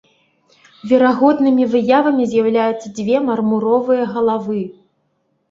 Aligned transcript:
Верагоднымі 0.91 1.67
выявамі 1.73 2.23
з'яўляюцца 2.33 2.87
дзве 3.01 3.21
мармуровыя 3.29 4.03
галавы. 4.19 4.61